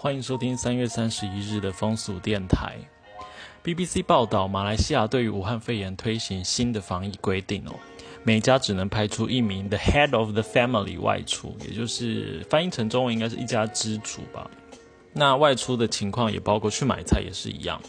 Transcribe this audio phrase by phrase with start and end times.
[0.00, 2.76] 欢迎收听三月三十一日的风俗电台。
[3.64, 7.74] BBC 报道，马来西亚对于武汉肺炎推行新的防疫规定哦，
[8.22, 14.48] 每家只能派出一名 the head of the family 外出，也就是翻译成中文应该是一家之主吧。
[15.12, 17.80] 那外出的情况也包括去买菜，也是一样。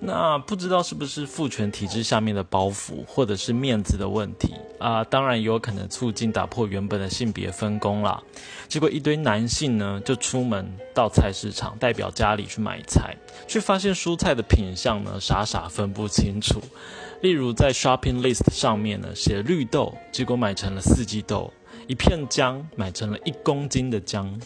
[0.00, 5.04] 那不知道是不是父权体制下面的包袱，或者是面子的问题啊？
[5.04, 8.20] 当然也有可能促进打破原本的性别分工啦。
[8.68, 13.14] 结果一堆男性呢，就出门到菜市场，代表家里去买菜，
[13.46, 16.60] 却发现蔬菜的品相呢，傻傻分不清楚。
[17.20, 21.52] 例如在 shopping list 上面呢，写绿豆，结果买成了四季豆；
[21.86, 24.40] 一片姜，买成了一公斤的姜。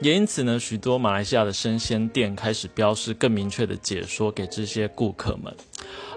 [0.00, 5.54] 也因此呢，许多马来西亚的生鲜店开始标示更明确的解说给这些顾客们。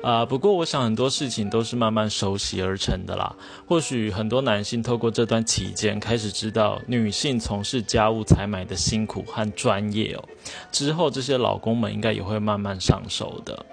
[0.02, 3.36] 啊，不过我想很多事情都是慢慢熟悉而成的啦。
[3.68, 10.24] 或许很多男性透过这段期间开始知道女性从事家务采买的辛苦和专业哦。
[10.72, 13.66] 之后这些老公们应该也会慢慢上手的。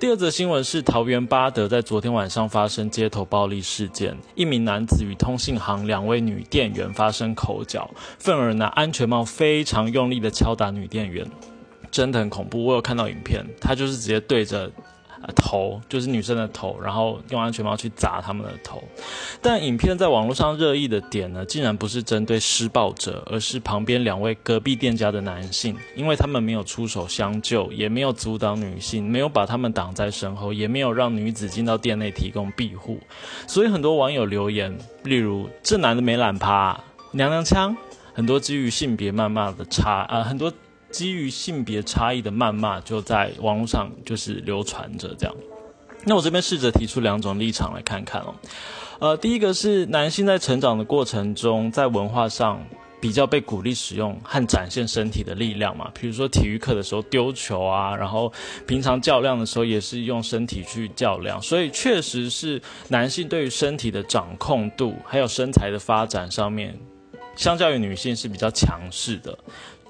[0.00, 11.30] 第二则新闻是桃园八德在昨天晚上发生街头暴力事件，一名男子与通信行两位女店员发生口角，愤而拿安全帽非常用力的敲打女店员，
[11.90, 12.64] 真的很恐怖。
[12.64, 14.72] 我有看到影片，他就是直接对着。
[15.36, 18.82] 头就是女生的头，然后用安全帽去砸他们的头。
[19.42, 32.98] 但影片在网络上热议的点呢，竟然不是针对施暴者，而是旁边两位隔壁店家的男性，因为他们没有出手相救，也没有阻挡女性，没有把他们挡在身后，也没有让女子进到店内提供庇护。
[33.46, 36.78] 所以很多网友留言，例如“这男的没懒趴
[37.12, 37.76] ”，“娘娘腔”，
[38.14, 40.52] 很多基于性别谩骂的差啊，很多。
[40.90, 45.34] 基于性别差异的谩骂就在网络上就是流传着这样。
[46.04, 48.34] 那我这边试着提出两种立场来看看哦。
[48.98, 52.62] 呃，第一个是男性在成长的过程中，在文化上
[53.00, 58.30] 比较被鼓励使用和展现身体的力量嘛，比如说体育课的时候丢球啊，然后
[58.66, 66.78] 平常较量的时候也是用身体去较量，所以确实是男性对于身体的掌控度还有身材的发展上面，
[67.36, 69.38] 相较于女性是比较强势的。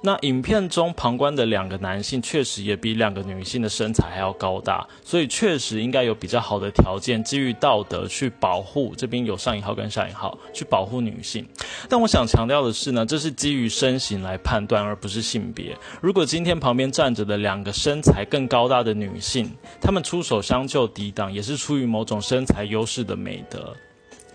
[0.02, 11.46] 那影片中旁观的两个男性确实也比两个女性的身材还要高大，所以确实应该有比较好的条件，基于道德去保护这边有上引号跟下引号去保护女性。
[11.88, 15.76] 但我想强调的是呢，这是基于身形来判断，而不是性别。
[16.00, 23.76] 如果今天旁边站着的两个身材更高大的女性，她们出手相救抵挡，也是出于某种身材优势的美德。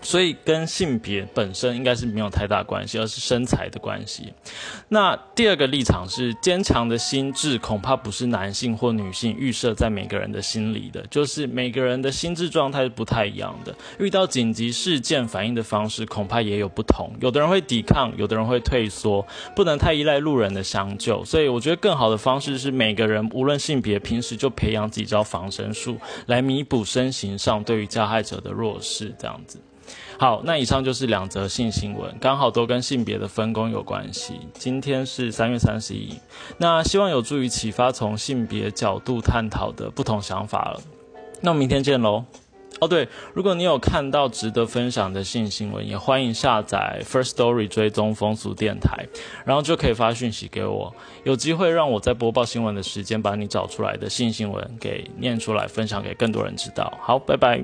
[0.06, 4.32] 所以跟性别本身应该是没有太大关系，而是身材的关系。
[4.88, 13.76] 那第二个立场是坚强的心智，恐怕不是男性或女性预设在每个人的心里的，就是每个人的心智状态是不太一样的。
[13.98, 21.26] 遇到紧急事件反应的方式恐怕也有不同，有的人会抵抗，有的人会退缩，不能太依赖路人的相救。
[21.26, 29.60] 所以我觉得更好的方式是每个人无论性别，平时就培养几招防身术，来弥补身形上对于加害者的弱势，这样子。
[30.18, 34.34] 好，那以上就是两则性新闻，刚好都跟性别的分工有关系。
[34.54, 36.20] 今天是三月三十一，
[36.58, 40.82] 那希望有助于启发从性别角度探讨的不同想法了。
[41.42, 42.24] 那我明天见喽。
[42.82, 49.06] 哦，对，如果你有看到值得分享的性新闻，也欢迎下载 First Story 追踪风俗电台，
[49.46, 56.92] 然后就可以发讯息给我，有机会让我在播报新闻的时间把你找出来的性新闻给念出来，分享给更多人知道。
[57.02, 57.64] 好，拜拜。